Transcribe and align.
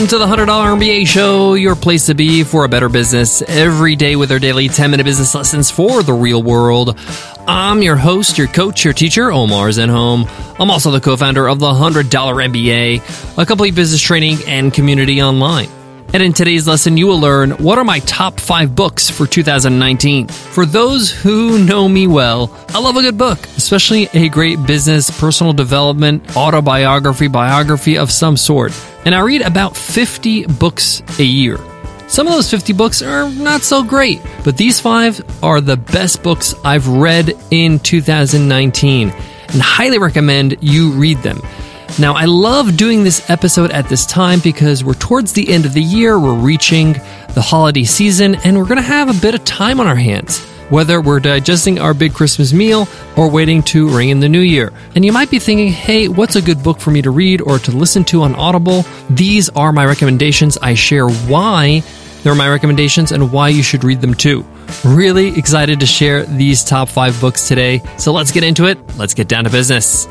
Welcome 0.00 0.18
to 0.18 0.24
the 0.24 0.44
$100 0.44 0.46
MBA 0.78 1.06
Show, 1.06 1.52
your 1.52 1.76
place 1.76 2.06
to 2.06 2.14
be 2.14 2.42
for 2.42 2.64
a 2.64 2.70
better 2.70 2.88
business 2.88 3.42
every 3.42 3.96
day 3.96 4.16
with 4.16 4.32
our 4.32 4.38
daily 4.38 4.66
10 4.66 4.90
minute 4.90 5.04
business 5.04 5.34
lessons 5.34 5.70
for 5.70 6.02
the 6.02 6.14
real 6.14 6.42
world. 6.42 6.98
I'm 7.46 7.82
your 7.82 7.96
host, 7.96 8.38
your 8.38 8.46
coach, 8.46 8.82
your 8.82 8.94
teacher, 8.94 9.30
Omar 9.30 9.68
Zenhom. 9.68 10.26
I'm 10.58 10.70
also 10.70 10.90
the 10.90 11.02
co 11.02 11.18
founder 11.18 11.46
of 11.46 11.58
the 11.58 11.66
$100 11.66 12.04
MBA, 12.08 13.36
a 13.36 13.44
complete 13.44 13.74
business 13.74 14.00
training 14.00 14.38
and 14.46 14.72
community 14.72 15.20
online. 15.20 15.68
And 16.14 16.22
in 16.22 16.32
today's 16.32 16.66
lesson, 16.66 16.96
you 16.96 17.06
will 17.06 17.20
learn 17.20 17.50
what 17.50 17.76
are 17.76 17.84
my 17.84 17.98
top 17.98 18.40
five 18.40 18.74
books 18.74 19.10
for 19.10 19.26
2019. 19.26 20.28
For 20.28 20.64
those 20.64 21.10
who 21.10 21.62
know 21.62 21.86
me 21.86 22.06
well, 22.06 22.56
I 22.70 22.80
love 22.80 22.96
a 22.96 23.02
good 23.02 23.18
book, 23.18 23.38
especially 23.58 24.08
a 24.14 24.30
great 24.30 24.64
business, 24.66 25.10
personal 25.20 25.52
development, 25.52 26.38
autobiography, 26.38 27.28
biography 27.28 27.98
of 27.98 28.10
some 28.10 28.38
sort. 28.38 28.72
And 29.04 29.14
I 29.14 29.20
read 29.20 29.42
about 29.42 29.76
50 29.76 30.46
books 30.46 31.02
a 31.18 31.24
year. 31.24 31.58
Some 32.08 32.26
of 32.26 32.32
those 32.32 32.50
50 32.50 32.72
books 32.72 33.02
are 33.02 33.30
not 33.30 33.62
so 33.62 33.84
great, 33.84 34.20
but 34.44 34.56
these 34.56 34.80
five 34.80 35.20
are 35.44 35.60
the 35.60 35.76
best 35.76 36.22
books 36.22 36.54
I've 36.64 36.88
read 36.88 37.32
in 37.50 37.78
2019 37.78 39.10
and 39.10 39.62
highly 39.62 39.98
recommend 39.98 40.56
you 40.60 40.90
read 40.90 41.18
them. 41.18 41.40
Now, 41.98 42.14
I 42.14 42.24
love 42.24 42.76
doing 42.76 43.04
this 43.04 43.28
episode 43.30 43.70
at 43.70 43.88
this 43.88 44.06
time 44.06 44.40
because 44.40 44.82
we're 44.82 44.94
towards 44.94 45.32
the 45.32 45.48
end 45.52 45.66
of 45.66 45.74
the 45.74 45.82
year, 45.82 46.18
we're 46.18 46.34
reaching 46.34 46.94
the 47.34 47.42
holiday 47.42 47.84
season, 47.84 48.36
and 48.36 48.56
we're 48.56 48.64
going 48.64 48.76
to 48.76 48.82
have 48.82 49.08
a 49.08 49.20
bit 49.20 49.34
of 49.34 49.44
time 49.44 49.80
on 49.80 49.86
our 49.86 49.96
hands. 49.96 50.44
Whether 50.70 51.00
we're 51.00 51.20
digesting 51.20 51.78
our 51.78 51.92
big 51.92 52.14
Christmas 52.14 52.52
meal 52.52 52.88
or 53.16 53.28
waiting 53.30 53.62
to 53.64 53.88
ring 53.94 54.08
in 54.08 54.20
the 54.20 54.28
new 54.28 54.40
year. 54.40 54.72
And 54.94 55.04
you 55.04 55.12
might 55.12 55.30
be 55.30 55.38
thinking, 55.38 55.68
hey, 55.68 56.08
what's 56.08 56.36
a 56.36 56.42
good 56.42 56.62
book 56.62 56.80
for 56.80 56.90
me 56.90 57.02
to 57.02 57.10
read 57.10 57.42
or 57.42 57.58
to 57.58 57.70
listen 57.72 58.04
to 58.04 58.22
on 58.22 58.34
Audible? 58.36 58.84
These 59.10 59.50
are 59.50 59.72
my 59.72 59.84
recommendations. 59.84 60.56
I 60.58 60.74
share 60.74 61.08
why 61.08 61.82
they're 62.22 62.34
my 62.34 62.48
recommendations 62.48 63.12
and 63.12 63.32
why 63.32 63.48
you 63.48 63.62
should 63.62 63.84
read 63.84 64.00
them 64.00 64.14
too. 64.14 64.44
Really 64.84 65.36
excited 65.38 65.80
to 65.80 65.86
share 65.86 66.24
these 66.24 66.62
top 66.62 66.88
five 66.88 67.20
books 67.20 67.48
today. 67.48 67.82
So 67.98 68.12
let's 68.12 68.30
get 68.30 68.44
into 68.44 68.66
it. 68.66 68.78
Let's 68.96 69.14
get 69.14 69.28
down 69.28 69.44
to 69.44 69.50
business. 69.50 70.06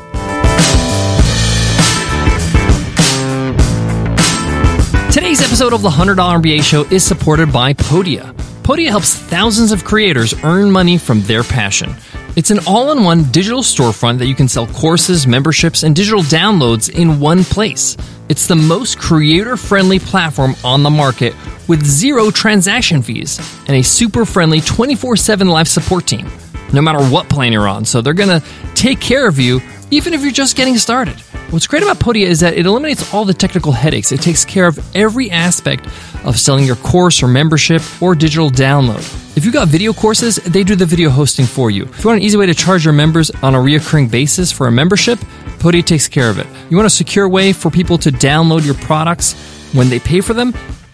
Today's 5.12 5.40
episode 5.40 5.72
of 5.72 5.82
the 5.82 5.90
$100 5.90 6.16
MBA 6.16 6.62
Show 6.62 6.82
is 6.84 7.04
supported 7.04 7.52
by 7.52 7.74
Podia. 7.74 8.39
Podia 8.70 8.88
helps 8.88 9.16
thousands 9.16 9.72
of 9.72 9.82
creators 9.82 10.32
earn 10.44 10.70
money 10.70 10.96
from 10.96 11.22
their 11.22 11.42
passion. 11.42 11.92
It's 12.36 12.52
an 12.52 12.60
all 12.68 12.92
in 12.92 13.02
one 13.02 13.24
digital 13.32 13.62
storefront 13.62 14.18
that 14.18 14.28
you 14.28 14.34
can 14.36 14.46
sell 14.46 14.68
courses, 14.68 15.26
memberships, 15.26 15.82
and 15.82 15.96
digital 15.96 16.20
downloads 16.20 16.88
in 16.88 17.18
one 17.18 17.42
place. 17.42 17.96
It's 18.28 18.46
the 18.46 18.54
most 18.54 18.96
creator 18.96 19.56
friendly 19.56 19.98
platform 19.98 20.54
on 20.62 20.84
the 20.84 20.90
market 20.90 21.34
with 21.66 21.84
zero 21.84 22.30
transaction 22.30 23.02
fees 23.02 23.40
and 23.66 23.76
a 23.76 23.82
super 23.82 24.24
friendly 24.24 24.60
24 24.60 25.16
7 25.16 25.48
live 25.48 25.66
support 25.66 26.06
team, 26.06 26.30
no 26.72 26.80
matter 26.80 27.04
what 27.06 27.28
plan 27.28 27.52
you're 27.52 27.66
on. 27.66 27.84
So 27.84 28.00
they're 28.00 28.14
going 28.14 28.40
to 28.40 28.46
take 28.76 29.00
care 29.00 29.26
of 29.26 29.40
you 29.40 29.60
even 29.90 30.14
if 30.14 30.22
you're 30.22 30.30
just 30.30 30.56
getting 30.56 30.76
started. 30.76 31.18
What's 31.50 31.66
great 31.66 31.82
about 31.82 31.98
Podia 31.98 32.26
is 32.26 32.40
that 32.40 32.54
it 32.54 32.66
eliminates 32.66 33.12
all 33.12 33.24
the 33.24 33.34
technical 33.34 33.72
headaches. 33.72 34.12
It 34.12 34.22
takes 34.22 34.44
care 34.44 34.66
of 34.66 34.78
every 34.94 35.30
aspect 35.30 35.86
of 36.24 36.38
selling 36.38 36.64
your 36.64 36.76
course 36.76 37.22
or 37.22 37.28
membership 37.28 37.82
or 38.00 38.14
digital 38.14 38.50
download. 38.50 39.00
If 39.36 39.44
you've 39.44 39.54
got 39.54 39.68
video 39.68 39.92
courses, 39.92 40.36
they 40.36 40.62
do 40.62 40.76
the 40.76 40.86
video 40.86 41.10
hosting 41.10 41.46
for 41.46 41.70
you. 41.70 41.84
If 41.84 42.04
you 42.04 42.08
want 42.08 42.20
an 42.20 42.24
easy 42.24 42.36
way 42.36 42.46
to 42.46 42.54
charge 42.54 42.84
your 42.84 42.94
members 42.94 43.30
on 43.42 43.54
a 43.54 43.58
reoccurring 43.58 44.10
basis 44.10 44.52
for 44.52 44.68
a 44.68 44.72
membership, 44.72 45.18
Podia 45.58 45.84
takes 45.84 46.08
care 46.08 46.30
of 46.30 46.38
it. 46.38 46.46
You 46.70 46.76
want 46.76 46.86
a 46.86 46.90
secure 46.90 47.28
way 47.28 47.52
for 47.52 47.70
people 47.70 47.98
to 47.98 48.10
download 48.10 48.64
your 48.64 48.76
products 48.76 49.34
when 49.72 49.88
they 49.88 49.98
pay 49.98 50.20
for 50.20 50.34
them? 50.34 50.54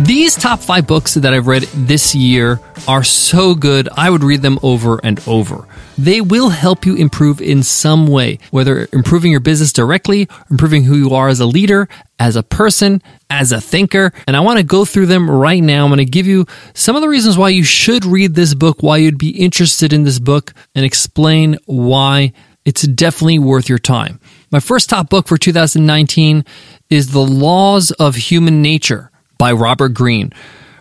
These 0.00 0.36
top 0.36 0.60
five 0.60 0.86
books 0.86 1.14
that 1.14 1.34
I've 1.34 1.48
read 1.48 1.64
this 1.74 2.14
year 2.14 2.60
are 2.86 3.02
so 3.02 3.56
good, 3.56 3.88
I 3.96 4.10
would 4.10 4.22
read 4.22 4.42
them 4.42 4.60
over 4.62 5.00
and 5.02 5.20
over. 5.26 5.66
They 5.98 6.20
will 6.20 6.50
help 6.50 6.86
you 6.86 6.94
improve 6.94 7.40
in 7.40 7.64
some 7.64 8.06
way, 8.06 8.38
whether 8.52 8.86
improving 8.92 9.32
your 9.32 9.40
business 9.40 9.72
directly, 9.72 10.28
improving 10.52 10.84
who 10.84 10.94
you 10.94 11.14
are 11.14 11.28
as 11.28 11.40
a 11.40 11.46
leader, 11.46 11.88
as 12.20 12.36
a 12.36 12.44
person, 12.44 13.02
as 13.28 13.50
a 13.50 13.60
thinker. 13.60 14.12
And 14.28 14.36
I 14.36 14.40
want 14.40 14.58
to 14.58 14.62
go 14.62 14.84
through 14.84 15.06
them 15.06 15.28
right 15.28 15.60
now. 15.60 15.82
I'm 15.82 15.90
going 15.90 15.98
to 15.98 16.04
give 16.04 16.28
you 16.28 16.46
some 16.74 16.94
of 16.94 17.02
the 17.02 17.08
reasons 17.08 17.36
why 17.36 17.48
you 17.48 17.64
should 17.64 18.04
read 18.04 18.36
this 18.36 18.54
book, 18.54 18.84
why 18.84 18.98
you'd 18.98 19.18
be 19.18 19.30
interested 19.30 19.92
in 19.92 20.04
this 20.04 20.20
book, 20.20 20.54
and 20.76 20.84
explain 20.84 21.58
why 21.66 22.34
it's 22.64 22.82
definitely 22.82 23.40
worth 23.40 23.68
your 23.68 23.80
time. 23.80 24.20
My 24.52 24.60
first 24.60 24.90
top 24.90 25.10
book 25.10 25.26
for 25.26 25.36
2019 25.36 26.44
is 26.88 27.10
The 27.10 27.18
Laws 27.18 27.90
of 27.90 28.14
Human 28.14 28.62
Nature 28.62 29.10
by 29.38 29.52
Robert 29.52 29.94
Greene. 29.94 30.32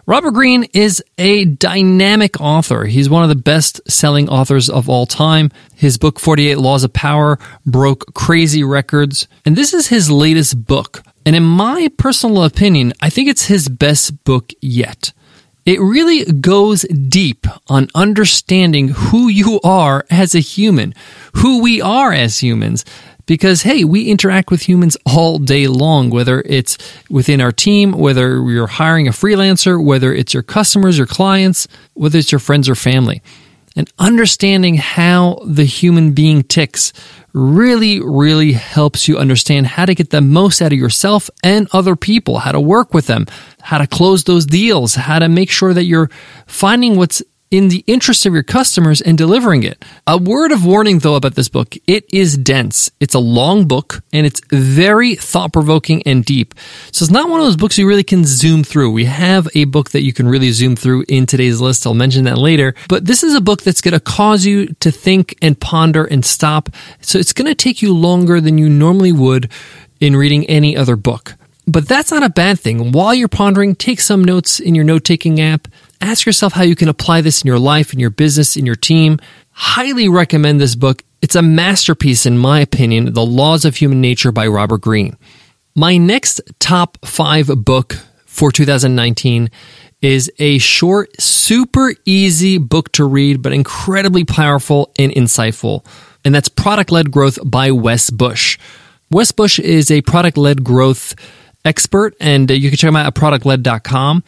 Robert 0.07 0.31
Greene 0.31 0.63
is 0.73 1.03
a 1.17 1.43
dynamic 1.43 2.39
author. 2.39 2.85
He's 2.85 3.09
one 3.09 3.23
of 3.23 3.29
the 3.29 3.35
best 3.35 3.81
selling 3.91 4.29
authors 4.29 4.69
of 4.69 4.87
all 4.87 5.05
time. 5.05 5.51
His 5.75 5.97
book, 5.97 6.17
48 6.19 6.57
Laws 6.57 6.85
of 6.85 6.93
Power, 6.93 7.37
broke 7.65 8.13
crazy 8.13 8.63
records. 8.63 9.27
And 9.45 9.55
this 9.55 9.73
is 9.73 9.87
his 9.87 10.09
latest 10.09 10.65
book. 10.65 11.03
And 11.25 11.35
in 11.35 11.43
my 11.43 11.89
personal 11.97 12.45
opinion, 12.45 12.93
I 13.01 13.09
think 13.09 13.27
it's 13.27 13.47
his 13.47 13.67
best 13.67 14.23
book 14.23 14.53
yet. 14.61 15.11
It 15.65 15.81
really 15.81 16.23
goes 16.23 16.83
deep 16.83 17.45
on 17.67 17.89
understanding 17.93 18.87
who 18.87 19.27
you 19.27 19.59
are 19.61 20.05
as 20.09 20.33
a 20.33 20.39
human, 20.39 20.93
who 21.33 21.61
we 21.61 21.81
are 21.81 22.13
as 22.13 22.41
humans, 22.41 22.85
because 23.27 23.61
hey, 23.61 23.83
we 23.83 24.09
interact 24.09 24.49
with 24.49 24.67
humans 24.67 24.97
all 25.05 25.37
day 25.37 25.67
long, 25.67 26.09
whether 26.09 26.41
it's 26.41 26.79
within 27.09 27.39
our 27.39 27.51
team, 27.51 27.91
whether 27.91 28.41
you're 28.49 28.65
hiring 28.65 29.07
a 29.07 29.11
freelancer, 29.11 29.83
whether 29.83 30.11
it's 30.11 30.33
your 30.33 30.41
customers, 30.41 30.97
your 30.97 31.05
clients, 31.05 31.67
whether 31.93 32.17
it's 32.17 32.31
your 32.31 32.39
friends 32.39 32.67
or 32.67 32.73
family. 32.73 33.21
And 33.75 33.91
understanding 33.99 34.75
how 34.75 35.39
the 35.45 35.65
human 35.65 36.13
being 36.13 36.41
ticks 36.41 36.93
really, 37.33 38.01
really 38.01 38.53
helps 38.53 39.07
you 39.07 39.19
understand 39.19 39.67
how 39.67 39.85
to 39.85 39.93
get 39.93 40.09
the 40.09 40.21
most 40.21 40.63
out 40.63 40.73
of 40.73 40.79
yourself 40.79 41.29
and 41.43 41.67
other 41.71 41.95
people, 41.95 42.39
how 42.39 42.53
to 42.53 42.59
work 42.59 42.95
with 42.95 43.05
them, 43.05 43.27
how 43.61 43.77
to 43.77 43.85
close 43.85 44.23
those 44.23 44.47
deals, 44.47 44.95
how 44.95 45.19
to 45.19 45.29
make 45.29 45.51
sure 45.51 45.75
that 45.75 45.83
you're 45.83 46.09
finding 46.47 46.95
what's 46.95 47.21
in 47.49 47.69
the 47.69 47.83
interest 47.87 48.25
of 48.25 48.33
your 48.33 48.43
customers 48.43 49.01
and 49.01 49.17
delivering 49.17 49.63
it. 49.63 49.83
A 50.05 50.17
word 50.17 50.51
of 50.51 50.65
warning 50.65 50.99
though 50.99 51.15
about 51.15 51.35
this 51.35 51.47
book. 51.47 51.75
It 51.87 52.05
is 52.11 52.37
dense. 52.37 52.91
It's 52.99 53.13
a 53.13 53.19
long 53.19 53.67
book 53.67 54.03
and 54.11 54.25
it's 54.25 54.41
very 54.51 55.15
thought 55.15 55.53
provoking 55.53 56.03
and 56.03 56.25
deep. 56.25 56.53
So 56.91 57.03
it's 57.03 57.11
not 57.11 57.29
one 57.29 57.39
of 57.39 57.45
those 57.45 57.55
books 57.55 57.77
you 57.77 57.87
really 57.87 58.03
can 58.03 58.25
zoom 58.25 58.63
through. 58.63 58.91
We 58.91 59.05
have 59.05 59.47
a 59.55 59.65
book 59.65 59.91
that 59.91 60.03
you 60.03 60.13
can 60.13 60.27
really 60.27 60.51
zoom 60.51 60.75
through 60.75 61.05
in 61.07 61.25
today's 61.25 61.61
list. 61.61 61.87
I'll 61.87 61.93
mention 61.93 62.25
that 62.25 62.37
later. 62.37 62.75
But 62.89 63.05
this 63.05 63.23
is 63.23 63.33
a 63.33 63.41
book 63.41 63.61
that's 63.61 63.81
going 63.81 63.93
to 63.93 63.99
cause 63.99 64.45
you 64.45 64.67
to 64.79 64.91
think 64.91 65.37
and 65.41 65.59
ponder 65.59 66.03
and 66.03 66.25
stop. 66.25 66.69
So 67.01 67.17
it's 67.17 67.33
going 67.33 67.47
to 67.47 67.55
take 67.55 67.81
you 67.81 67.95
longer 67.95 68.41
than 68.41 68.57
you 68.57 68.69
normally 68.69 69.11
would 69.13 69.49
in 69.99 70.15
reading 70.15 70.45
any 70.47 70.75
other 70.75 70.95
book. 70.95 71.35
But 71.69 71.87
that's 71.87 72.11
not 72.11 72.23
a 72.23 72.29
bad 72.29 72.59
thing. 72.59 72.93
While 72.93 73.13
you're 73.13 73.27
pondering, 73.27 73.75
take 73.75 73.99
some 73.99 74.23
notes 74.23 74.59
in 74.59 74.73
your 74.73 74.85
note 74.85 75.03
taking 75.03 75.41
app 75.41 75.67
ask 76.01 76.25
yourself 76.25 76.53
how 76.53 76.63
you 76.63 76.75
can 76.75 76.89
apply 76.89 77.21
this 77.21 77.41
in 77.41 77.47
your 77.47 77.59
life, 77.59 77.93
in 77.93 77.99
your 77.99 78.09
business, 78.09 78.55
in 78.55 78.65
your 78.65 78.75
team. 78.75 79.19
Highly 79.51 80.09
recommend 80.09 80.61
this 80.61 80.75
book. 80.75 81.03
It's 81.21 81.35
a 81.35 81.41
masterpiece, 81.41 82.25
in 82.25 82.37
my 82.37 82.59
opinion, 82.59 83.13
The 83.13 83.25
Laws 83.25 83.65
of 83.65 83.75
Human 83.75 84.01
Nature 84.01 84.31
by 84.31 84.47
Robert 84.47 84.81
Greene. 84.81 85.17
My 85.75 85.97
next 85.97 86.41
top 86.59 86.97
five 87.05 87.47
book 87.63 87.97
for 88.25 88.51
2019 88.51 89.49
is 90.01 90.31
a 90.37 90.59
short, 90.59 91.19
super 91.19 91.93
easy 92.05 92.57
book 92.57 92.91
to 92.93 93.05
read, 93.05 93.41
but 93.41 93.53
incredibly 93.53 94.23
powerful 94.23 94.91
and 94.99 95.11
insightful. 95.11 95.85
And 96.23 96.35
that's 96.35 96.49
Product 96.49 96.91
Led 96.91 97.11
Growth 97.11 97.39
by 97.43 97.71
Wes 97.71 98.09
Bush. 98.09 98.59
Wes 99.09 99.31
Bush 99.31 99.59
is 99.59 99.89
a 99.89 100.01
product 100.01 100.37
led 100.37 100.63
growth 100.63 101.15
expert, 101.63 102.15
and 102.19 102.49
uh, 102.51 102.53
you 102.53 102.69
can 102.69 102.77
check 102.77 102.89
him 102.89 102.95
out 102.95 103.07
at 103.07 103.15
productled.com. 103.15 104.23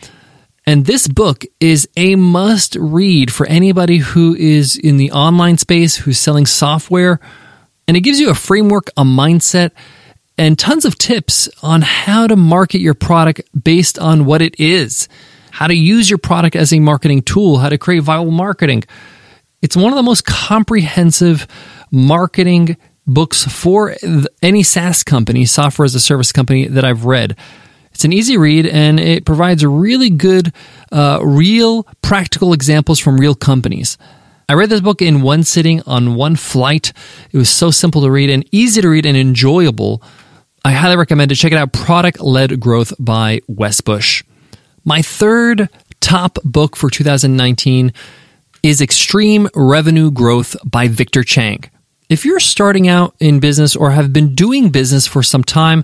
And 0.70 0.86
this 0.86 1.08
book 1.08 1.46
is 1.60 1.90
a 1.98 2.16
must 2.16 2.76
read 2.76 3.34
for 3.34 3.48
anybody 3.48 3.98
who 3.98 4.36
is 4.36 4.78
in 4.78 4.98
the 4.98 5.12
online 5.12 5.58
space, 5.58 5.96
who's 5.96 6.20
selling 6.20 6.46
software. 6.46 7.20
And 7.88 7.98
it 7.98 8.02
gives 8.02 8.20
you 8.20 8.30
a 8.30 8.36
framework, 8.36 8.92
a 8.96 9.02
mindset, 9.02 9.72
and 10.38 10.60
tons 10.60 10.86
of 10.86 10.96
tips 10.96 11.50
on 11.64 11.82
how 11.82 12.28
to 12.28 12.36
market 12.36 12.82
your 12.82 12.94
product 12.94 13.42
based 13.60 13.98
on 13.98 14.26
what 14.26 14.44
it 14.44 14.60
is, 14.60 15.10
how 15.50 15.66
to 15.66 15.74
use 15.74 16.08
your 16.08 16.20
product 16.20 16.56
as 16.56 16.72
a 16.72 16.80
marketing 16.80 17.24
tool, 17.24 17.58
how 17.58 17.70
to 17.70 17.80
create 17.80 18.04
viral 18.04 18.32
marketing. 18.32 18.84
It's 19.64 19.76
one 19.76 19.92
of 19.92 19.98
the 19.98 20.04
most 20.04 20.24
comprehensive 20.24 21.48
marketing 21.90 22.78
books 23.08 23.44
for 23.44 23.96
any 24.44 24.62
SaaS 24.62 25.04
company, 25.04 25.46
software 25.46 25.86
as 25.86 25.96
a 25.96 26.00
service 26.00 26.32
company 26.32 26.68
that 26.68 26.86
I've 26.86 27.06
read. 27.06 27.36
It's 28.00 28.06
an 28.06 28.14
easy 28.14 28.38
read 28.38 28.66
and 28.66 28.98
it 28.98 29.26
provides 29.26 29.66
really 29.66 30.10
good, 30.10 30.54
uh, 30.90 31.20
real, 31.22 31.84
practical 32.02 32.54
examples 32.54 32.98
from 32.98 33.18
real 33.18 33.36
companies. 33.36 33.98
I 34.48 34.54
read 34.54 34.70
this 34.70 34.80
book 34.80 35.02
in 35.02 35.22
one 35.22 35.44
sitting 35.44 35.82
on 35.82 36.16
one 36.16 36.38
flight. 36.38 36.94
It 37.34 37.38
was 37.38 37.50
so 37.50 37.72
simple 37.72 38.02
to 38.04 38.10
read 38.10 38.30
and 38.30 38.48
easy 38.54 38.80
to 38.82 38.88
read 38.88 39.06
and 39.06 39.18
enjoyable. 39.18 40.02
I 40.64 40.72
highly 40.72 40.96
recommend 40.96 41.34
it. 41.34 41.36
Check 41.36 41.52
it 41.52 41.58
out 41.58 41.74
Product 41.74 42.22
Led 42.22 42.58
Growth 42.62 42.94
by 43.00 43.42
Wes 43.50 43.82
Bush. 43.82 44.24
My 44.86 45.02
third 45.02 45.68
top 46.00 46.40
book 46.46 46.78
for 46.78 46.90
2019 46.90 47.92
is 48.64 48.80
Extreme 48.80 49.50
Revenue 49.54 50.10
Growth 50.10 50.56
by 50.64 50.88
Victor 50.88 51.26
Cheng. 51.26 51.66
If 52.08 52.24
you're 52.24 52.40
starting 52.40 52.88
out 52.88 53.14
in 53.20 53.42
business 53.42 53.76
or 53.76 53.92
have 53.92 54.14
been 54.14 54.36
doing 54.36 54.70
business 54.70 55.06
for 55.06 55.22
some 55.22 55.44
time, 55.44 55.84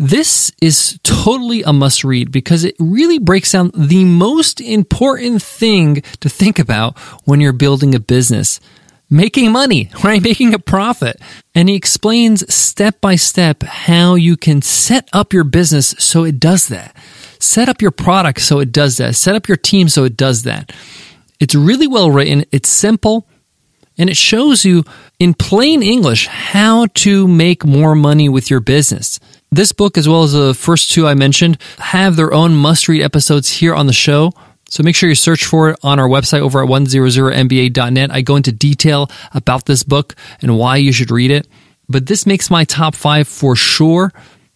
this 0.00 0.50
is 0.62 0.98
totally 1.02 1.62
a 1.62 1.74
must 1.74 2.04
read 2.04 2.32
because 2.32 2.64
it 2.64 2.74
really 2.78 3.18
breaks 3.18 3.52
down 3.52 3.70
the 3.74 4.06
most 4.06 4.58
important 4.58 5.42
thing 5.42 5.96
to 6.20 6.30
think 6.30 6.58
about 6.58 6.98
when 7.26 7.38
you're 7.38 7.52
building 7.52 7.94
a 7.94 8.00
business 8.00 8.60
making 9.10 9.52
money, 9.52 9.90
right? 10.04 10.22
Making 10.22 10.54
a 10.54 10.58
profit. 10.58 11.20
And 11.54 11.68
he 11.68 11.74
explains 11.74 12.52
step 12.52 13.00
by 13.02 13.16
step 13.16 13.62
how 13.62 14.14
you 14.14 14.38
can 14.38 14.62
set 14.62 15.06
up 15.12 15.34
your 15.34 15.44
business 15.44 15.94
so 15.98 16.24
it 16.24 16.40
does 16.40 16.68
that. 16.68 16.96
Set 17.38 17.68
up 17.68 17.82
your 17.82 17.90
product 17.90 18.40
so 18.40 18.58
it 18.60 18.72
does 18.72 18.96
that. 18.96 19.16
Set 19.16 19.34
up 19.34 19.48
your 19.48 19.56
team 19.58 19.90
so 19.90 20.04
it 20.04 20.16
does 20.16 20.44
that. 20.44 20.72
It's 21.40 21.54
really 21.54 21.86
well 21.86 22.10
written. 22.10 22.46
It's 22.52 22.70
simple 22.70 23.26
and 23.98 24.08
it 24.08 24.16
shows 24.16 24.64
you 24.64 24.84
in 25.18 25.34
plain 25.34 25.82
English 25.82 26.26
how 26.26 26.86
to 26.94 27.28
make 27.28 27.66
more 27.66 27.94
money 27.94 28.30
with 28.30 28.48
your 28.48 28.60
business. 28.60 29.20
This 29.52 29.72
book, 29.72 29.98
as 29.98 30.08
well 30.08 30.22
as 30.22 30.32
the 30.32 30.54
first 30.54 30.92
two 30.92 31.08
I 31.08 31.14
mentioned, 31.14 31.58
have 31.78 32.14
their 32.14 32.32
own 32.32 32.54
must 32.54 32.86
read 32.86 33.02
episodes 33.02 33.48
here 33.48 33.74
on 33.74 33.88
the 33.88 33.92
show. 33.92 34.32
So 34.68 34.84
make 34.84 34.94
sure 34.94 35.08
you 35.08 35.16
search 35.16 35.44
for 35.44 35.70
it 35.70 35.78
on 35.82 35.98
our 35.98 36.08
website 36.08 36.40
over 36.40 36.62
at 36.62 36.68
100mba.net. 36.68 38.12
I 38.12 38.20
go 38.22 38.36
into 38.36 38.52
detail 38.52 39.10
about 39.34 39.66
this 39.66 39.82
book 39.82 40.14
and 40.40 40.56
why 40.56 40.76
you 40.76 40.92
should 40.92 41.10
read 41.10 41.32
it. 41.32 41.48
But 41.88 42.06
this 42.06 42.24
makes 42.26 42.48
my 42.48 42.62
top 42.62 42.94
five 42.94 43.26
for 43.26 43.56
sure. 43.56 44.12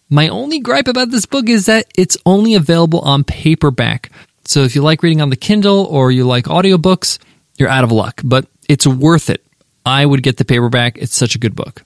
My 0.09 0.29
only 0.29 0.59
gripe 0.59 0.87
about 0.87 1.11
this 1.11 1.25
book 1.25 1.49
is 1.49 1.65
that 1.65 1.87
it's 1.97 2.15
only 2.25 2.53
available 2.53 3.01
on 3.01 3.25
paperback. 3.25 4.09
So 4.45 4.61
if 4.61 4.75
you 4.75 4.81
like 4.81 5.03
reading 5.03 5.21
on 5.21 5.29
the 5.29 5.35
Kindle 5.35 5.85
or 5.87 6.11
you 6.11 6.25
like 6.25 6.45
audiobooks, 6.45 7.19
you're 7.57 7.67
out 7.67 7.83
of 7.83 7.91
luck. 7.91 8.21
But 8.23 8.47
it's 8.69 8.87
worth 8.87 9.29
it. 9.29 9.45
I 9.85 10.05
would 10.05 10.23
get 10.23 10.37
the 10.37 10.45
paperback. 10.45 10.97
It's 10.97 11.15
such 11.15 11.35
a 11.35 11.39
good 11.39 11.55
book. 11.55 11.83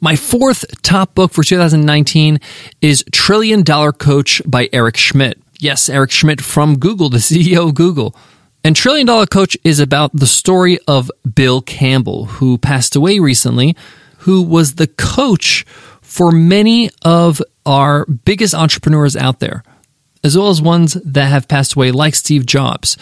My 0.00 0.16
fourth 0.16 0.82
top 0.82 1.14
book 1.14 1.32
for 1.32 1.42
2019 1.42 2.38
is 2.80 3.04
Trillion 3.12 3.62
Dollar 3.62 3.92
Coach 3.92 4.42
by 4.44 4.68
Eric 4.72 4.96
Schmidt. 4.96 5.38
Yes, 5.60 5.88
Eric 5.88 6.10
Schmidt 6.10 6.40
from 6.40 6.78
Google, 6.78 7.08
the 7.08 7.18
CEO 7.18 7.68
of 7.68 7.74
Google. 7.74 8.14
And 8.62 8.74
Trillion 8.74 9.06
Dollar 9.06 9.26
Coach 9.26 9.56
is 9.64 9.78
about 9.78 10.10
the 10.14 10.26
story 10.26 10.78
of 10.86 11.10
Bill 11.34 11.62
Campbell, 11.62 12.26
who 12.26 12.58
passed 12.58 12.96
away 12.96 13.18
recently, 13.18 13.76
who 14.18 14.42
was 14.42 14.74
the 14.74 14.86
coach 14.86 15.64
for 16.00 16.32
many 16.32 16.90
of 17.04 17.42
our 17.66 18.04
biggest 18.06 18.54
entrepreneurs 18.54 19.16
out 19.16 19.40
there, 19.40 19.62
as 20.22 20.36
well 20.36 20.48
as 20.48 20.60
ones 20.60 20.94
that 20.94 21.28
have 21.28 21.48
passed 21.48 21.74
away, 21.74 21.90
like 21.90 22.14
Steve 22.14 22.46
Jobs. 22.46 22.96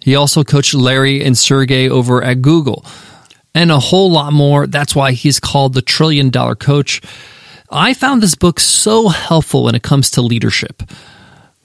He 0.00 0.14
also 0.14 0.44
coached 0.44 0.74
Larry 0.74 1.22
and 1.22 1.36
Sergey 1.36 1.88
over 1.88 2.22
at 2.22 2.40
Google 2.40 2.84
and 3.54 3.70
a 3.70 3.78
whole 3.78 4.10
lot 4.10 4.32
more. 4.32 4.66
That's 4.66 4.94
why 4.94 5.12
he's 5.12 5.40
called 5.40 5.74
the 5.74 5.82
trillion 5.82 6.30
dollar 6.30 6.54
coach. 6.54 7.00
I 7.70 7.94
found 7.94 8.22
this 8.22 8.34
book 8.34 8.58
so 8.58 9.08
helpful 9.08 9.64
when 9.64 9.74
it 9.74 9.82
comes 9.82 10.10
to 10.12 10.22
leadership, 10.22 10.82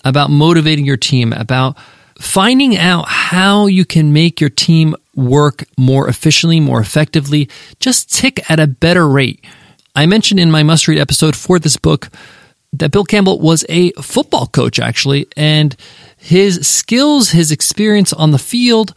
about 0.04 0.30
motivating 0.30 0.86
your 0.86 0.98
team, 0.98 1.34
about 1.34 1.78
finding 2.20 2.78
out 2.78 3.08
how 3.08 3.66
you 3.66 3.86
can 3.86 4.14
make 4.14 4.40
your 4.40 4.50
team 4.50 4.96
work 5.16 5.66
more 5.78 6.08
efficiently, 6.08 6.60
more 6.60 6.80
effectively, 6.80 7.50
just 7.80 8.14
tick 8.14 8.50
at 8.50 8.60
a 8.60 8.68
better 8.68 9.08
rate. 9.08 9.44
I 9.96 10.06
mentioned 10.06 10.40
in 10.40 10.52
my 10.52 10.64
must 10.64 10.88
read 10.88 11.00
episode 11.00 11.36
for 11.36 11.58
this 11.58 11.78
book 11.78 12.10
that 12.74 12.92
Bill 12.92 13.06
Campbell 13.06 13.40
was 13.40 13.66
a 13.70 13.92
football 13.94 14.48
coach, 14.48 14.80
actually, 14.80 15.28
and 15.38 15.76
his 16.18 16.68
skills, 16.68 17.30
his 17.30 17.52
experience 17.52 18.12
on 18.14 18.32
the 18.32 18.40
field 18.40 18.94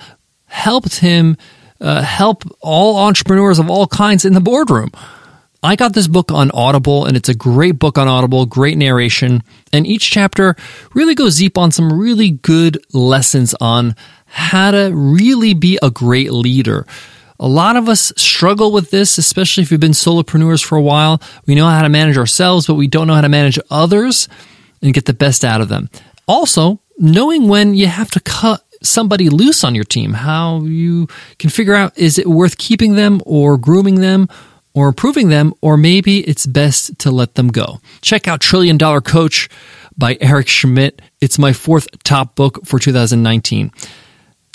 helped 0.46 0.96
him 0.96 1.37
uh, 1.80 2.02
help 2.02 2.44
all 2.60 2.96
entrepreneurs 2.96 3.58
of 3.58 3.70
all 3.70 3.86
kinds 3.86 4.25
in 4.25 4.32
the 4.32 4.40
boardroom. 4.40 4.90
I 5.62 5.75
got 5.75 5.92
this 5.92 6.06
book 6.06 6.30
on 6.30 6.52
Audible, 6.52 7.04
and 7.04 7.16
it's 7.16 7.28
a 7.28 7.34
great 7.34 7.80
book 7.80 7.98
on 7.98 8.06
Audible, 8.06 8.46
great 8.46 8.78
narration. 8.78 9.42
And 9.72 9.86
each 9.86 10.08
chapter 10.08 10.54
really 10.94 11.16
goes 11.16 11.36
deep 11.36 11.58
on 11.58 11.72
some 11.72 11.92
really 11.92 12.30
good 12.30 12.78
lessons 12.92 13.54
on 13.60 13.96
how 14.26 14.70
to 14.70 14.92
really 14.94 15.54
be 15.54 15.78
a 15.82 15.90
great 15.90 16.30
leader. 16.30 16.86
A 17.40 17.48
lot 17.48 17.76
of 17.76 17.88
us 17.88 18.12
struggle 18.16 18.72
with 18.72 18.90
this, 18.90 19.19
especially 19.19 19.62
if 19.62 19.70
we've 19.70 19.81
been 19.81 19.92
solopreneurs 19.92 20.64
for 20.64 20.76
a 20.76 20.82
while. 20.82 21.20
We 21.46 21.56
know 21.56 21.69
how 21.69 21.82
to 21.82 21.88
manage 21.88 22.19
ourselves, 22.19 22.66
but 22.66 22.74
we 22.74 22.86
don't 22.86 23.06
know 23.06 23.14
how 23.14 23.20
to 23.20 23.28
manage 23.28 23.58
others 23.70 24.28
and 24.81 24.94
get 24.94 25.06
the 25.06 25.14
best 25.14 25.44
out 25.44 25.60
of 25.60 25.69
them. 25.69 25.88
Also, 26.26 26.81
knowing 26.98 27.48
when 27.48 27.74
you 27.74 27.86
have 27.86 28.10
to 28.12 28.20
cut 28.20 28.64
somebody 28.82 29.28
loose 29.28 29.64
on 29.64 29.75
your 29.75 29.84
team, 29.84 30.12
how 30.12 30.62
you 30.62 31.08
can 31.38 31.50
figure 31.50 31.75
out 31.75 31.96
is 31.96 32.19
it 32.19 32.26
worth 32.26 32.58
keeping 32.58 32.94
them 32.94 33.20
or 33.26 33.56
grooming 33.56 34.00
them 34.00 34.28
or 34.75 34.88
improving 34.88 35.28
them, 35.28 35.52
or 35.60 35.76
maybe 35.76 36.20
it's 36.20 36.46
best 36.46 36.96
to 37.00 37.10
let 37.10 37.34
them 37.34 37.48
go. 37.48 37.80
Check 38.00 38.28
out 38.28 38.40
Trillion 38.40 38.78
Dollar 38.78 39.00
Coach 39.00 39.48
by 39.96 40.16
Eric 40.20 40.46
Schmidt. 40.46 41.02
It's 41.20 41.38
my 41.38 41.52
fourth 41.52 41.88
top 42.04 42.36
book 42.36 42.64
for 42.64 42.78
2019. 42.78 43.72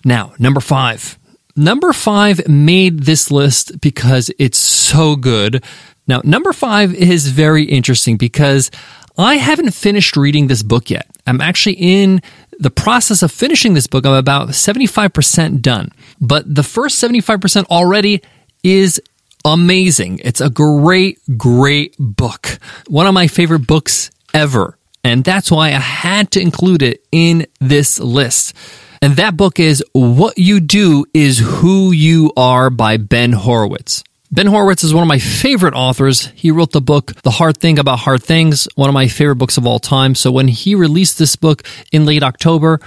Now, 0.05 0.33
number 0.39 0.61
five. 0.61 1.17
Number 1.55 1.93
five 1.93 2.47
made 2.47 3.01
this 3.03 3.31
list 3.31 3.79
because 3.81 4.31
it's 4.39 4.57
so 4.57 5.15
good. 5.15 5.63
Now, 6.07 6.21
number 6.23 6.51
five 6.51 6.93
is 6.93 7.27
very 7.27 7.63
interesting 7.65 8.17
because 8.17 8.71
I 9.17 9.35
haven't 9.35 9.71
finished 9.71 10.17
reading 10.17 10.47
this 10.47 10.63
book 10.63 10.89
yet. 10.89 11.07
I'm 11.27 11.41
actually 11.41 11.75
in 11.75 12.21
the 12.59 12.71
process 12.71 13.21
of 13.21 13.31
finishing 13.31 13.73
this 13.73 13.87
book. 13.87 14.05
I'm 14.05 14.13
about 14.13 14.49
75% 14.49 15.61
done. 15.61 15.89
But 16.19 16.53
the 16.53 16.63
first 16.63 17.01
75% 17.01 17.65
already 17.65 18.21
is 18.63 19.01
amazing. 19.45 20.19
It's 20.23 20.41
a 20.41 20.49
great, 20.49 21.19
great 21.37 21.95
book. 21.99 22.59
One 22.87 23.07
of 23.07 23.13
my 23.13 23.27
favorite 23.27 23.67
books 23.67 24.09
ever. 24.33 24.77
And 25.03 25.23
that's 25.23 25.51
why 25.51 25.67
I 25.67 25.79
had 25.79 26.31
to 26.31 26.41
include 26.41 26.81
it 26.81 27.05
in 27.11 27.45
this 27.59 27.99
list. 27.99 28.55
And 29.01 29.17
that 29.17 29.35
book 29.35 29.59
is 29.59 29.83
What 29.91 30.37
You 30.37 30.61
Do 30.61 31.05
Is 31.13 31.39
Who 31.39 31.91
You 31.91 32.31
Are 32.37 32.69
by 32.69 32.97
Ben 32.97 33.33
Horowitz. 33.33 34.03
Ben 34.33 34.47
Horowitz 34.47 34.83
is 34.83 34.95
one 34.95 35.03
of 35.03 35.07
my 35.07 35.19
favorite 35.19 35.75
authors. 35.75 36.25
He 36.33 36.49
wrote 36.49 36.71
the 36.71 36.81
book 36.81 37.13
The 37.21 37.29
Hard 37.29 37.59
Thing 37.59 37.77
About 37.77 37.99
Hard 37.99 38.23
Things, 38.23 38.67
one 38.73 38.89
of 38.89 38.93
my 38.95 39.07
favorite 39.07 39.35
books 39.35 39.57
of 39.57 39.67
all 39.67 39.77
time. 39.77 40.15
So 40.15 40.31
when 40.31 40.47
he 40.47 40.73
released 40.73 41.19
this 41.19 41.35
book 41.35 41.61
in 41.91 42.07
late 42.07 42.23
October, 42.23 42.79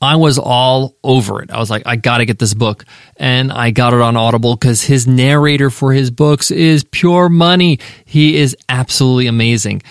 I 0.00 0.14
was 0.14 0.38
all 0.38 0.96
over 1.02 1.42
it. 1.42 1.50
I 1.50 1.58
was 1.58 1.70
like, 1.70 1.82
I 1.86 1.96
got 1.96 2.18
to 2.18 2.24
get 2.24 2.38
this 2.38 2.54
book. 2.54 2.84
And 3.16 3.50
I 3.50 3.72
got 3.72 3.94
it 3.94 4.00
on 4.00 4.16
Audible 4.16 4.54
because 4.54 4.84
his 4.84 5.08
narrator 5.08 5.70
for 5.70 5.92
his 5.92 6.12
books 6.12 6.52
is 6.52 6.84
pure 6.84 7.28
money. 7.28 7.80
He 8.04 8.36
is 8.36 8.56
absolutely 8.68 9.26
amazing. 9.26 9.82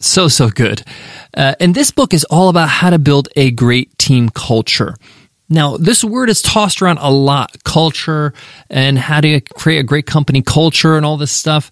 So, 0.00 0.28
so 0.28 0.48
good. 0.48 0.82
Uh, 1.36 1.56
and 1.60 1.74
this 1.74 1.90
book 1.90 2.14
is 2.14 2.24
all 2.24 2.48
about 2.48 2.70
how 2.70 2.88
to 2.88 2.98
build 2.98 3.28
a 3.36 3.50
great 3.50 3.98
team 3.98 4.30
culture. 4.30 4.96
Now, 5.52 5.76
this 5.76 6.02
word 6.02 6.30
is 6.30 6.42
tossed 6.42 6.80
around 6.80 6.98
a 6.98 7.10
lot 7.10 7.62
culture 7.64 8.32
and 8.70 8.98
how 8.98 9.20
to 9.20 9.40
create 9.40 9.78
a 9.78 9.84
great 9.84 10.06
company 10.06 10.42
culture 10.42 10.96
and 10.96 11.04
all 11.04 11.16
this 11.16 11.32
stuff. 11.32 11.70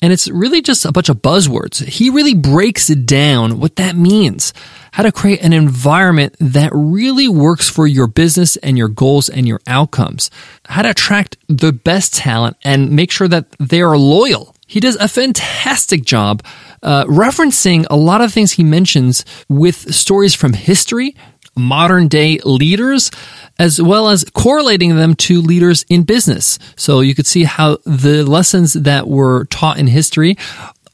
And 0.00 0.12
it's 0.12 0.28
really 0.28 0.62
just 0.62 0.84
a 0.84 0.92
bunch 0.92 1.08
of 1.08 1.16
buzzwords. 1.18 1.84
He 1.84 2.08
really 2.08 2.34
breaks 2.34 2.88
it 2.88 3.04
down 3.04 3.58
what 3.58 3.76
that 3.76 3.96
means, 3.96 4.52
how 4.92 5.02
to 5.02 5.10
create 5.10 5.42
an 5.42 5.52
environment 5.52 6.36
that 6.38 6.70
really 6.72 7.28
works 7.28 7.68
for 7.68 7.86
your 7.86 8.06
business 8.06 8.56
and 8.56 8.78
your 8.78 8.88
goals 8.88 9.28
and 9.28 9.46
your 9.46 9.60
outcomes, 9.66 10.30
how 10.66 10.82
to 10.82 10.90
attract 10.90 11.36
the 11.48 11.72
best 11.72 12.14
talent 12.14 12.56
and 12.62 12.92
make 12.92 13.10
sure 13.10 13.28
that 13.28 13.50
they 13.58 13.82
are 13.82 13.98
loyal. 13.98 14.54
He 14.68 14.80
does 14.80 14.96
a 14.96 15.08
fantastic 15.08 16.04
job 16.04 16.44
uh, 16.82 17.04
referencing 17.06 17.86
a 17.90 17.96
lot 17.96 18.20
of 18.20 18.32
things 18.32 18.52
he 18.52 18.62
mentions 18.62 19.24
with 19.48 19.94
stories 19.94 20.34
from 20.34 20.52
history, 20.52 21.16
modern 21.58 22.08
day 22.08 22.38
leaders 22.44 23.10
as 23.58 23.82
well 23.82 24.08
as 24.08 24.24
correlating 24.32 24.96
them 24.96 25.14
to 25.16 25.42
leaders 25.42 25.84
in 25.88 26.04
business. 26.04 26.58
So 26.76 27.00
you 27.00 27.14
could 27.14 27.26
see 27.26 27.44
how 27.44 27.78
the 27.84 28.24
lessons 28.24 28.74
that 28.74 29.08
were 29.08 29.46
taught 29.46 29.78
in 29.78 29.88
history 29.88 30.36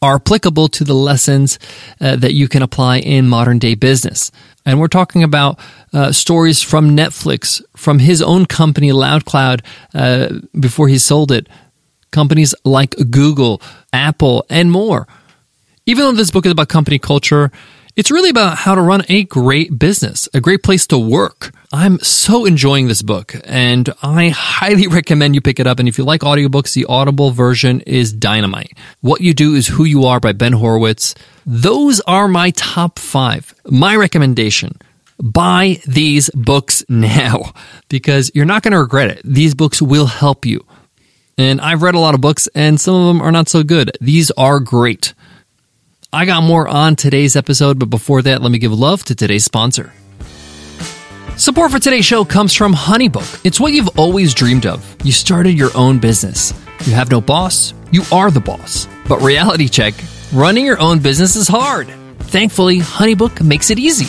are 0.00 0.16
applicable 0.16 0.68
to 0.68 0.84
the 0.84 0.94
lessons 0.94 1.58
uh, 2.00 2.16
that 2.16 2.34
you 2.34 2.48
can 2.48 2.62
apply 2.62 2.98
in 2.98 3.28
modern 3.28 3.58
day 3.58 3.74
business. 3.74 4.30
And 4.66 4.80
we're 4.80 4.88
talking 4.88 5.22
about 5.22 5.58
uh, 5.92 6.12
stories 6.12 6.62
from 6.62 6.96
Netflix, 6.96 7.62
from 7.76 7.98
his 7.98 8.22
own 8.22 8.46
company, 8.46 8.90
LoudCloud, 8.90 9.64
uh, 9.94 10.40
before 10.58 10.88
he 10.88 10.98
sold 10.98 11.32
it, 11.32 11.48
companies 12.10 12.54
like 12.64 12.94
Google, 13.10 13.60
Apple, 13.92 14.44
and 14.48 14.70
more. 14.70 15.06
Even 15.86 16.04
though 16.04 16.12
this 16.12 16.30
book 16.30 16.46
is 16.46 16.52
about 16.52 16.68
company 16.68 16.98
culture, 16.98 17.50
it's 17.96 18.10
really 18.10 18.30
about 18.30 18.58
how 18.58 18.74
to 18.74 18.80
run 18.80 19.04
a 19.08 19.24
great 19.24 19.78
business, 19.78 20.28
a 20.34 20.40
great 20.40 20.62
place 20.64 20.86
to 20.88 20.98
work. 20.98 21.52
I'm 21.72 22.00
so 22.00 22.44
enjoying 22.44 22.88
this 22.88 23.02
book 23.02 23.34
and 23.44 23.88
I 24.02 24.30
highly 24.30 24.86
recommend 24.88 25.34
you 25.34 25.40
pick 25.40 25.60
it 25.60 25.66
up. 25.66 25.78
And 25.78 25.88
if 25.88 25.96
you 25.96 26.04
like 26.04 26.22
audiobooks, 26.22 26.74
the 26.74 26.86
Audible 26.86 27.30
version 27.30 27.80
is 27.82 28.12
dynamite. 28.12 28.76
What 29.00 29.20
You 29.20 29.32
Do 29.32 29.54
is 29.54 29.68
Who 29.68 29.84
You 29.84 30.06
Are 30.06 30.18
by 30.18 30.32
Ben 30.32 30.54
Horowitz. 30.54 31.14
Those 31.46 32.00
are 32.00 32.26
my 32.26 32.50
top 32.50 32.98
five. 32.98 33.54
My 33.66 33.94
recommendation. 33.94 34.76
Buy 35.22 35.80
these 35.86 36.30
books 36.30 36.84
now 36.88 37.52
because 37.88 38.30
you're 38.34 38.44
not 38.44 38.64
going 38.64 38.72
to 38.72 38.80
regret 38.80 39.10
it. 39.10 39.20
These 39.24 39.54
books 39.54 39.80
will 39.80 40.06
help 40.06 40.44
you. 40.44 40.66
And 41.38 41.60
I've 41.60 41.82
read 41.82 41.94
a 41.94 42.00
lot 42.00 42.14
of 42.14 42.20
books 42.20 42.48
and 42.56 42.80
some 42.80 42.94
of 42.94 43.06
them 43.06 43.22
are 43.22 43.32
not 43.32 43.48
so 43.48 43.62
good. 43.62 43.96
These 44.00 44.32
are 44.32 44.58
great. 44.58 45.14
I 46.14 46.26
got 46.26 46.44
more 46.44 46.68
on 46.68 46.94
today's 46.94 47.34
episode, 47.34 47.80
but 47.80 47.90
before 47.90 48.22
that, 48.22 48.40
let 48.40 48.52
me 48.52 48.60
give 48.60 48.72
love 48.72 49.02
to 49.06 49.16
today's 49.16 49.42
sponsor. 49.42 49.92
Support 51.36 51.72
for 51.72 51.80
today's 51.80 52.04
show 52.04 52.24
comes 52.24 52.54
from 52.54 52.72
Honeybook. 52.72 53.40
It's 53.44 53.58
what 53.58 53.72
you've 53.72 53.98
always 53.98 54.32
dreamed 54.32 54.64
of. 54.64 54.96
You 55.02 55.10
started 55.10 55.58
your 55.58 55.76
own 55.76 55.98
business. 55.98 56.54
You 56.84 56.92
have 56.92 57.10
no 57.10 57.20
boss, 57.20 57.74
you 57.90 58.02
are 58.12 58.30
the 58.30 58.38
boss. 58.38 58.86
But 59.08 59.22
reality 59.22 59.66
check 59.66 59.92
running 60.32 60.64
your 60.64 60.80
own 60.80 61.00
business 61.00 61.34
is 61.34 61.48
hard. 61.48 61.88
Thankfully, 62.20 62.78
Honeybook 62.78 63.44
makes 63.44 63.70
it 63.70 63.80
easy. 63.80 64.06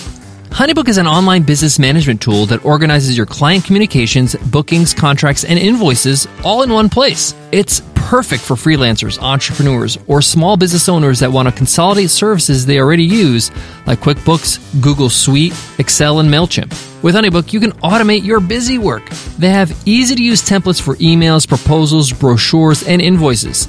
Honeybook 0.51 0.87
is 0.87 0.99
an 0.99 1.07
online 1.07 1.41
business 1.41 1.79
management 1.79 2.21
tool 2.21 2.45
that 2.45 2.63
organizes 2.63 3.17
your 3.17 3.25
client 3.25 3.65
communications, 3.65 4.35
bookings, 4.35 4.93
contracts, 4.93 5.43
and 5.43 5.57
invoices 5.57 6.27
all 6.43 6.61
in 6.61 6.71
one 6.71 6.87
place. 6.87 7.33
It's 7.51 7.81
perfect 8.05 8.43
for 8.43 8.53
freelancers, 8.53 9.19
entrepreneurs, 9.19 9.97
or 10.05 10.21
small 10.21 10.57
business 10.57 10.87
owners 10.87 11.19
that 11.19 11.31
want 11.31 11.49
to 11.49 11.51
consolidate 11.51 12.11
services 12.11 12.63
they 12.63 12.79
already 12.79 13.03
use, 13.03 13.49
like 13.87 13.99
QuickBooks, 13.99 14.59
Google 14.79 15.09
Suite, 15.09 15.53
Excel, 15.79 16.19
and 16.19 16.29
MailChimp. 16.29 17.01
With 17.01 17.15
Honeybook, 17.15 17.51
you 17.51 17.59
can 17.59 17.71
automate 17.81 18.23
your 18.23 18.39
busy 18.39 18.77
work. 18.77 19.09
They 19.39 19.49
have 19.49 19.75
easy 19.87 20.15
to 20.15 20.23
use 20.23 20.43
templates 20.43 20.79
for 20.79 20.95
emails, 20.97 21.47
proposals, 21.47 22.13
brochures, 22.13 22.83
and 22.83 23.01
invoices. 23.01 23.67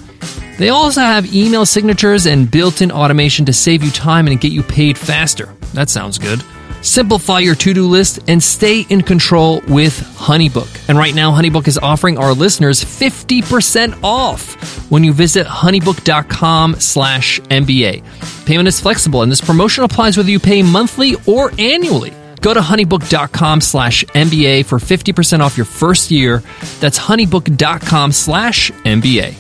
They 0.59 0.69
also 0.69 1.01
have 1.01 1.35
email 1.35 1.65
signatures 1.65 2.27
and 2.27 2.51
built 2.51 2.83
in 2.83 2.93
automation 2.93 3.47
to 3.47 3.55
save 3.55 3.83
you 3.83 3.91
time 3.91 4.27
and 4.27 4.39
get 4.39 4.53
you 4.53 4.63
paid 4.63 4.99
faster. 4.99 5.47
That 5.73 5.89
sounds 5.89 6.19
good. 6.19 6.43
Simplify 6.87 7.41
your 7.41 7.57
to 7.57 7.75
do 7.75 7.89
list 7.89 8.21
and 8.29 8.41
stay 8.41 8.83
in 8.89 9.03
control 9.03 9.61
with 9.67 9.99
Honeybook. 10.17 10.89
And 10.89 10.97
right 10.97 11.17
now, 11.17 11.33
Honeybook 11.33 11.67
is 11.67 11.79
offering 11.79 12.17
our 12.17 12.33
listeners 12.33 12.85
50% 12.85 13.99
off 14.05 14.89
when 14.89 15.03
you 15.03 15.13
visit 15.13 15.49
honeybook.com 15.49 16.77
slash 16.79 17.41
MBA. 17.41 18.47
Payment 18.47 18.69
is 18.69 18.79
flexible, 18.79 19.23
and 19.23 19.33
this 19.33 19.41
promotion 19.41 19.83
applies 19.83 20.17
whether 20.17 20.31
you 20.31 20.39
pay 20.39 20.63
monthly 20.63 21.17
or 21.27 21.51
annually. 21.59 22.15
Go 22.41 22.55
to 22.55 22.61
honeybook.com 22.61 23.63
slash 23.63 24.05
MBA 24.05 24.65
for 24.67 24.79
50% 24.79 25.41
off 25.41 25.57
your 25.57 25.67
first 25.67 26.13
year. 26.13 26.45
That's 26.79 27.01
honeybook.com 27.01 28.13
slash 28.13 28.71
MBA. 28.71 29.35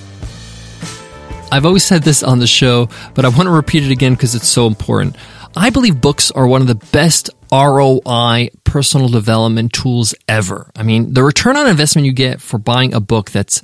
I've 1.52 1.64
always 1.64 1.84
said 1.84 2.02
this 2.02 2.24
on 2.24 2.40
the 2.40 2.48
show, 2.48 2.88
but 3.14 3.24
I 3.24 3.28
want 3.28 3.44
to 3.44 3.50
repeat 3.50 3.84
it 3.84 3.92
again 3.92 4.14
because 4.14 4.34
it's 4.34 4.48
so 4.48 4.66
important. 4.66 5.14
I 5.58 5.70
believe 5.70 6.02
books 6.02 6.30
are 6.32 6.46
one 6.46 6.60
of 6.60 6.66
the 6.66 6.74
best 6.74 7.30
ROI 7.52 8.50
personal 8.64 9.08
development 9.08 9.72
tools 9.72 10.14
ever. 10.28 10.70
I 10.76 10.82
mean, 10.82 11.14
the 11.14 11.22
return 11.22 11.56
on 11.56 11.68
investment 11.68 12.06
you 12.06 12.12
get 12.12 12.40
for 12.40 12.58
buying 12.58 12.94
a 12.94 13.00
book 13.00 13.30
that's 13.30 13.62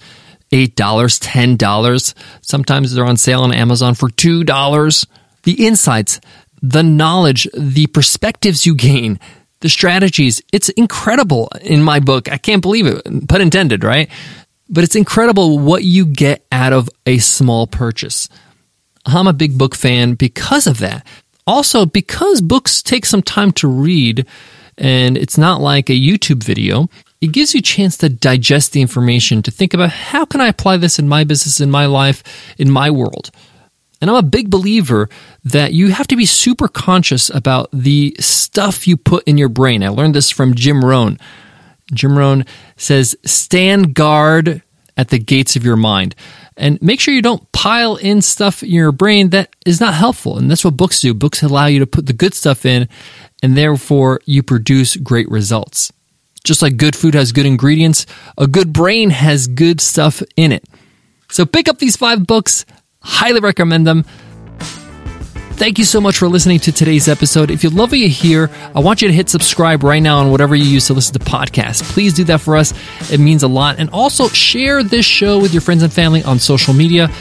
$8, 0.53 0.75
$10, 0.75 2.15
sometimes 2.43 2.95
they're 2.95 3.05
on 3.07 3.17
sale 3.17 3.43
on 3.43 3.53
Amazon 3.53 3.95
for 3.95 4.09
$2. 4.09 5.07
The 5.45 5.67
insights, 5.67 6.21
the 6.61 6.83
knowledge, 6.83 7.49
the 7.55 7.87
perspectives 7.89 8.67
you 8.67 8.75
gain, 8.75 9.19
the 9.61 9.69
strategies, 9.69 10.43
it's 10.53 10.69
incredible 10.71 11.51
in 11.63 11.83
my 11.83 12.01
book. 12.01 12.31
I 12.31 12.37
can't 12.37 12.63
believe 12.63 12.87
it, 12.87 13.29
pun 13.29 13.41
intended, 13.41 13.83
right? 13.83 14.11
But 14.69 14.85
it's 14.85 14.97
incredible 14.97 15.59
what 15.59 15.85
you 15.85 16.07
get 16.07 16.45
out 16.53 16.73
of 16.73 16.89
a 17.07 17.19
small 17.19 17.67
purchase. 17.67 18.29
I'm 19.05 19.27
a 19.27 19.33
big 19.33 19.59
book 19.59 19.75
fan 19.75 20.15
because 20.15 20.67
of 20.67 20.79
that 20.79 21.05
also, 21.47 21.87
because 21.87 22.41
books 22.41 22.83
take 22.83 23.05
some 23.05 23.23
time 23.23 23.53
to 23.53 23.69
read 23.69 24.27
and 24.79 25.17
it's 25.17 25.39
not 25.39 25.61
like 25.61 25.91
a 25.91 25.93
YouTube 25.93 26.43
video, 26.43 26.89
it 27.21 27.33
gives 27.33 27.55
you 27.55 27.59
a 27.59 27.63
chance 27.63 27.97
to 27.99 28.09
digest 28.09 28.73
the 28.73 28.81
information, 28.81 29.43
to 29.43 29.51
think 29.51 29.75
about 29.75 29.91
how 29.91 30.25
can 30.25 30.41
I 30.41 30.49
apply 30.49 30.79
this 30.79 30.99
in 30.99 31.09
my 31.09 31.25
business, 31.25 31.61
in 31.61 31.71
my 31.71 31.87
life, 31.87 32.23
in 32.59 32.71
my 32.71 32.91
world. 32.91 33.31
And 34.01 34.11
I'm 34.11 34.17
a 34.17 34.23
big 34.23 34.51
believer 34.51 35.09
that 35.45 35.73
you 35.73 35.91
have 35.91 36.09
to 36.09 36.17
be 36.17 36.27
super 36.27 36.67
conscious 36.67 37.31
about 37.31 37.69
the 37.73 38.17
stuff 38.19 38.89
you 38.89 38.97
put 38.97 39.23
in 39.25 39.39
your 39.39 39.49
brain. 39.49 39.85
I 39.85 39.89
learned 39.91 40.15
this 40.15 40.31
from 40.31 40.55
Jim 40.55 40.85
Rohn. 40.85 41.21
Jim 41.95 42.19
Rohn 42.19 42.45
says, 42.77 43.17
stand 43.25 43.95
guard 43.95 44.63
at 44.97 45.11
the 45.11 45.19
gates 45.19 45.55
of 45.55 45.65
your 45.65 45.77
mind 45.77 46.17
and 46.57 46.81
make 46.83 47.01
sure 47.01 47.15
you 47.15 47.23
don't 47.23 47.51
pile 47.53 47.97
in 47.97 48.23
stuff 48.23 48.63
in 48.63 48.71
your 48.71 48.93
brain 48.93 49.31
that 49.31 49.55
is 49.65 49.81
not 49.81 49.95
helpful. 49.95 50.39
And 50.39 50.51
that's 50.51 50.65
what 50.65 50.77
books 50.77 51.01
do. 51.01 51.15
Books 51.15 51.43
allow 51.43 51.67
you 51.67 51.79
to 51.81 51.87
put 51.87 52.07
the 52.07 52.13
good 52.13 52.35
stuff 52.35 52.67
in, 52.67 52.89
and 53.43 53.57
therefore 53.57 54.21
you 54.25 54.43
produce 54.43 54.97
great 54.97 55.29
results. 55.31 55.93
Just 56.45 56.63
like 56.63 56.77
good 56.77 56.97
food 56.97 57.15
has 57.15 57.33
good 57.33 57.47
ingredients, 57.47 58.05
a 58.37 58.47
good 58.47 58.73
brain 58.73 59.11
has 59.11 59.47
good 59.47 59.81
stuff 59.81 60.23
in 60.37 60.53
it. 60.53 60.65
So 61.31 61.47
pick 61.47 61.69
up 61.69 61.79
these 61.79 61.97
five 61.97 62.27
books. 62.27 62.67
Highly 63.01 63.41
recommend 63.41 63.87
them. 63.87 64.05
Thank 65.63 65.79
you 65.79 65.85
so 65.85 66.01
much 66.01 66.19
for 66.19 66.27
listening 66.27 66.59
to 66.59 66.73
today's 66.73 67.07
episode. 67.07 67.49
If 67.49 67.63
you 67.63 67.71
love 67.71 67.93
what 67.93 68.01
you 68.01 68.09
hear, 68.09 68.51
I 68.75 68.81
want 68.81 69.01
you 69.01 69.07
to 69.07 69.15
hit 69.15 69.31
subscribe 69.31 69.85
right 69.85 70.03
now 70.03 70.19
on 70.19 70.33
whatever 70.33 70.57
you 70.57 70.65
use 70.65 70.89
to 70.89 70.93
listen 70.93 71.13
to 71.13 71.21
podcasts. 71.21 71.85
Please 71.85 72.15
do 72.15 72.25
that 72.25 72.41
for 72.41 72.57
us. 72.57 72.75
It 73.13 73.21
means 73.21 73.45
a 73.45 73.47
lot. 73.47 73.79
And 73.79 73.89
also 73.91 74.27
share 74.27 74.83
this 74.83 75.07
show 75.07 75.39
with 75.39 75.55
your 75.55 75.61
friends 75.61 75.85
and 75.85 75.93
family 75.93 76.25
on 76.25 76.41
social 76.41 76.75
media. 76.75 77.13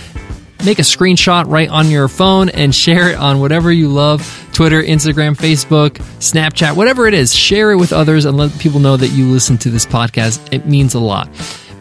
Make 0.66 0.80
a 0.80 0.82
screenshot 0.82 1.46
right 1.46 1.70
on 1.70 1.92
your 1.92 2.08
phone 2.08 2.50
and 2.50 2.74
share 2.74 3.12
it 3.12 3.16
on 3.16 3.40
whatever 3.40 3.72
you 3.72 3.90
love 3.90 4.50
Twitter, 4.54 4.82
Instagram, 4.82 5.38
Facebook, 5.38 6.00
Snapchat, 6.18 6.76
whatever 6.76 7.06
it 7.06 7.14
is. 7.14 7.36
Share 7.36 7.70
it 7.74 7.78
with 7.78 7.94
others 7.94 8.26
and 8.26 8.38
let 8.38 8.58
people 8.58 8.80
know 8.80 8.98
that 8.98 9.10
you 9.10 9.28
listen 9.28 9.56
to 9.60 9.70
this 9.70 9.86
podcast. 9.86 10.52
It 10.52 10.66
means 10.66 10.96
a 10.96 11.00
lot. 11.00 11.28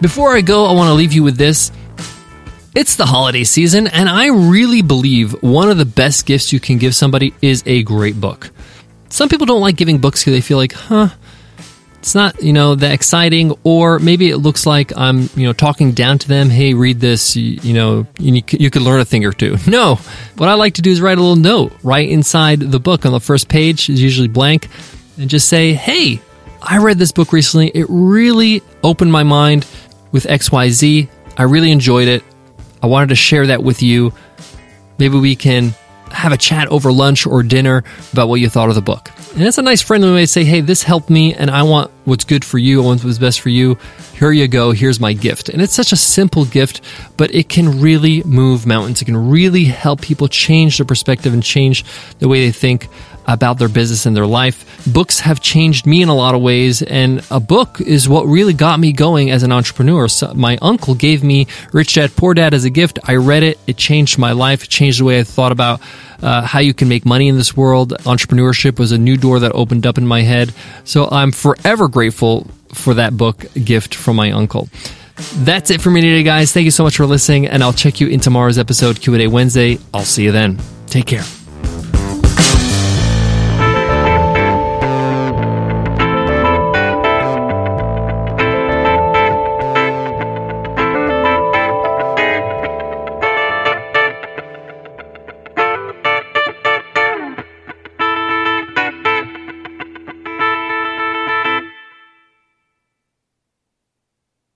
Before 0.02 0.34
I 0.34 0.42
go, 0.42 0.66
I 0.66 0.74
want 0.74 0.88
to 0.88 0.94
leave 0.94 1.14
you 1.14 1.22
with 1.22 1.38
this. 1.38 1.72
It's 2.72 2.94
the 2.94 3.06
holiday 3.06 3.42
season, 3.42 3.88
and 3.88 4.08
I 4.08 4.28
really 4.28 4.80
believe 4.80 5.32
one 5.42 5.70
of 5.70 5.78
the 5.78 5.84
best 5.84 6.24
gifts 6.24 6.52
you 6.52 6.60
can 6.60 6.78
give 6.78 6.94
somebody 6.94 7.34
is 7.42 7.64
a 7.66 7.82
great 7.82 8.20
book. 8.20 8.52
Some 9.08 9.28
people 9.28 9.44
don't 9.44 9.60
like 9.60 9.74
giving 9.74 9.98
books 9.98 10.20
because 10.20 10.34
they 10.34 10.40
feel 10.40 10.56
like, 10.56 10.72
huh, 10.72 11.08
it's 11.98 12.14
not, 12.14 12.40
you 12.40 12.52
know, 12.52 12.76
that 12.76 12.92
exciting, 12.92 13.52
or 13.64 13.98
maybe 13.98 14.30
it 14.30 14.36
looks 14.36 14.66
like 14.66 14.96
I'm, 14.96 15.28
you 15.34 15.48
know, 15.48 15.52
talking 15.52 15.90
down 15.90 16.18
to 16.18 16.28
them. 16.28 16.48
Hey, 16.48 16.74
read 16.74 17.00
this, 17.00 17.34
you, 17.34 17.58
you 17.60 17.74
know, 17.74 18.06
you, 18.20 18.40
you 18.50 18.70
could 18.70 18.82
learn 18.82 19.00
a 19.00 19.04
thing 19.04 19.24
or 19.24 19.32
two. 19.32 19.56
No, 19.66 19.96
what 20.36 20.48
I 20.48 20.54
like 20.54 20.74
to 20.74 20.82
do 20.82 20.92
is 20.92 21.00
write 21.00 21.18
a 21.18 21.20
little 21.20 21.34
note 21.34 21.72
right 21.82 22.08
inside 22.08 22.60
the 22.60 22.78
book 22.80 23.04
on 23.04 23.10
the 23.10 23.20
first 23.20 23.48
page, 23.48 23.90
is 23.90 24.00
usually 24.00 24.28
blank, 24.28 24.68
and 25.18 25.28
just 25.28 25.48
say, 25.48 25.72
hey, 25.72 26.20
I 26.62 26.78
read 26.78 26.98
this 26.98 27.10
book 27.10 27.32
recently. 27.32 27.72
It 27.74 27.86
really 27.88 28.62
opened 28.84 29.10
my 29.10 29.24
mind 29.24 29.66
with 30.12 30.24
XYZ. 30.24 31.08
I 31.36 31.42
really 31.42 31.72
enjoyed 31.72 32.06
it. 32.06 32.22
I 32.82 32.86
wanted 32.86 33.10
to 33.10 33.16
share 33.16 33.46
that 33.48 33.62
with 33.62 33.82
you. 33.82 34.12
Maybe 34.98 35.18
we 35.18 35.36
can 35.36 35.74
have 36.10 36.32
a 36.32 36.36
chat 36.36 36.68
over 36.68 36.92
lunch 36.92 37.26
or 37.26 37.42
dinner 37.42 37.84
about 38.12 38.28
what 38.28 38.40
you 38.40 38.48
thought 38.48 38.68
of 38.68 38.74
the 38.74 38.82
book. 38.82 39.10
And 39.34 39.42
it's 39.42 39.58
a 39.58 39.62
nice 39.62 39.80
friendly 39.80 40.10
way 40.10 40.22
to 40.22 40.26
say, 40.26 40.44
hey, 40.44 40.60
this 40.60 40.82
helped 40.82 41.08
me 41.08 41.34
and 41.34 41.50
I 41.50 41.62
want 41.62 41.90
what's 42.04 42.24
good 42.24 42.44
for 42.44 42.58
you. 42.58 42.82
I 42.82 42.86
want 42.86 43.04
what's 43.04 43.18
best 43.18 43.40
for 43.40 43.48
you. 43.48 43.78
Here 44.14 44.32
you 44.32 44.48
go. 44.48 44.72
Here's 44.72 44.98
my 44.98 45.12
gift. 45.12 45.48
And 45.48 45.62
it's 45.62 45.72
such 45.72 45.92
a 45.92 45.96
simple 45.96 46.44
gift, 46.44 46.80
but 47.16 47.32
it 47.32 47.48
can 47.48 47.80
really 47.80 48.22
move 48.24 48.66
mountains. 48.66 49.00
It 49.00 49.04
can 49.04 49.30
really 49.30 49.64
help 49.64 50.00
people 50.00 50.26
change 50.26 50.78
their 50.78 50.86
perspective 50.86 51.32
and 51.32 51.42
change 51.42 51.84
the 52.18 52.28
way 52.28 52.44
they 52.44 52.52
think 52.52 52.88
about 53.32 53.58
their 53.58 53.68
business 53.68 54.06
and 54.06 54.16
their 54.16 54.26
life. 54.26 54.66
Books 54.92 55.20
have 55.20 55.40
changed 55.40 55.86
me 55.86 56.02
in 56.02 56.08
a 56.08 56.14
lot 56.14 56.34
of 56.34 56.42
ways, 56.42 56.82
and 56.82 57.24
a 57.30 57.40
book 57.40 57.80
is 57.80 58.08
what 58.08 58.26
really 58.26 58.52
got 58.52 58.80
me 58.80 58.92
going 58.92 59.30
as 59.30 59.42
an 59.42 59.52
entrepreneur. 59.52 60.08
So 60.08 60.34
my 60.34 60.58
uncle 60.60 60.94
gave 60.94 61.22
me 61.22 61.46
Rich 61.72 61.94
Dad 61.94 62.14
Poor 62.16 62.34
Dad 62.34 62.54
as 62.54 62.64
a 62.64 62.70
gift. 62.70 62.98
I 63.04 63.16
read 63.16 63.42
it, 63.42 63.58
it 63.66 63.76
changed 63.76 64.18
my 64.18 64.32
life, 64.32 64.64
it 64.64 64.68
changed 64.68 65.00
the 65.00 65.04
way 65.04 65.20
I 65.20 65.24
thought 65.24 65.52
about 65.52 65.80
uh, 66.22 66.42
how 66.42 66.60
you 66.60 66.74
can 66.74 66.88
make 66.88 67.06
money 67.06 67.28
in 67.28 67.36
this 67.36 67.56
world. 67.56 67.92
Entrepreneurship 68.00 68.78
was 68.78 68.92
a 68.92 68.98
new 68.98 69.16
door 69.16 69.40
that 69.40 69.52
opened 69.52 69.86
up 69.86 69.98
in 69.98 70.06
my 70.06 70.22
head. 70.22 70.52
So 70.84 71.08
I'm 71.10 71.32
forever 71.32 71.88
grateful 71.88 72.46
for 72.72 72.94
that 72.94 73.16
book 73.16 73.44
gift 73.64 73.94
from 73.94 74.16
my 74.16 74.32
uncle. 74.32 74.68
That's 75.34 75.70
it 75.70 75.80
for 75.80 75.90
me 75.90 76.00
today, 76.00 76.22
guys. 76.22 76.52
Thank 76.52 76.64
you 76.64 76.70
so 76.70 76.82
much 76.82 76.96
for 76.96 77.06
listening, 77.06 77.46
and 77.46 77.62
I'll 77.62 77.74
check 77.74 78.00
you 78.00 78.08
in 78.08 78.20
tomorrow's 78.20 78.58
episode, 78.58 79.00
Q&A 79.00 79.26
Wednesday. 79.26 79.78
I'll 79.92 80.02
see 80.04 80.24
you 80.24 80.32
then. 80.32 80.58
Take 80.86 81.06
care. 81.06 81.39